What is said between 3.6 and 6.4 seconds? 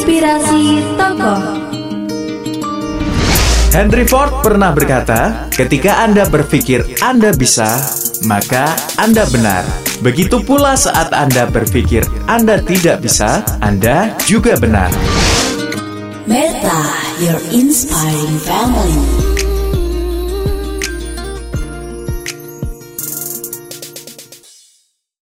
Henry Ford pernah berkata, "Ketika Anda